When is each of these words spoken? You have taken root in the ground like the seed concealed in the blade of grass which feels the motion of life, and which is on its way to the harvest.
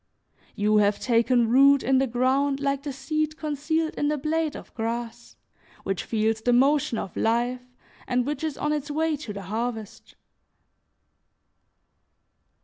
You 0.55 0.77
have 0.77 0.99
taken 0.99 1.47
root 1.47 1.83
in 1.83 1.99
the 1.99 2.07
ground 2.07 2.59
like 2.59 2.81
the 2.81 2.91
seed 2.91 3.37
concealed 3.37 3.93
in 3.93 4.07
the 4.07 4.17
blade 4.17 4.55
of 4.55 4.73
grass 4.73 5.35
which 5.83 6.05
feels 6.05 6.41
the 6.41 6.51
motion 6.53 6.97
of 6.97 7.15
life, 7.15 7.61
and 8.07 8.25
which 8.25 8.43
is 8.43 8.57
on 8.57 8.73
its 8.73 8.89
way 8.89 9.15
to 9.17 9.31
the 9.31 9.43
harvest. 9.43 10.15